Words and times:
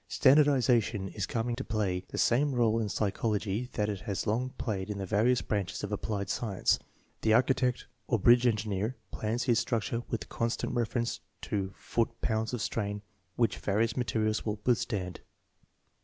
Standardization 0.07 1.09
is 1.09 1.27
coming 1.27 1.55
to 1.55 1.63
play 1.63 2.03
the 2.07 2.17
same 2.17 2.53
r61e 2.53 2.81
in 2.81 2.89
psychology 2.89 3.69
that 3.73 3.87
it 3.87 3.99
has 3.99 4.25
long 4.25 4.49
played 4.57 4.89
in 4.89 4.97
the 4.97 5.05
various 5.05 5.43
branches 5.43 5.83
of 5.83 5.91
applied 5.91 6.27
science. 6.27 6.79
The 7.21 7.33
architect 7.35 7.85
or 8.07 8.17
bridge 8.17 8.47
engineer 8.47 8.95
plans 9.11 9.43
his 9.43 9.59
structure 9.59 10.01
with 10.09 10.27
constant 10.27 10.73
reference 10.73 11.19
to 11.43 11.71
foot 11.77 12.19
pounds 12.19 12.51
of 12.51 12.63
strain 12.63 13.03
which 13.35 13.59
various 13.59 13.95
materials 13.95 14.43
will 14.43 14.59
withstand. 14.65 15.19